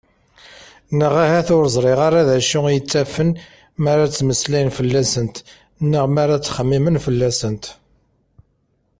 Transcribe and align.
Neɣ 0.99 1.13
ahat 1.23 1.49
ur 1.55 1.65
ẓriɣ 1.75 1.99
ara 2.07 2.27
d 2.27 2.29
acu 2.37 2.59
i 2.69 2.79
ttafen 2.81 3.29
mi 3.81 3.87
ara 3.93 4.05
ttmeslayen 4.09 4.73
fell-asent 4.77 5.35
neɣ 5.89 6.05
mi 6.13 6.19
ara 6.23 6.37
ttxemmimen 6.39 7.01
fell-asent. 7.05 7.65